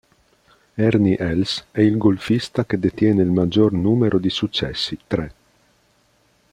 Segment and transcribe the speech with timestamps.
[0.87, 5.33] Ernie Els è il golfista che detiene il maggior numero di successi, tre.